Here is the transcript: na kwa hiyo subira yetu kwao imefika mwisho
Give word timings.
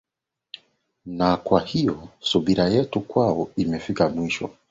na 1.05 1.37
kwa 1.37 1.61
hiyo 1.61 2.07
subira 2.19 2.63
yetu 2.67 3.01
kwao 3.01 3.49
imefika 3.55 4.09
mwisho 4.09 4.49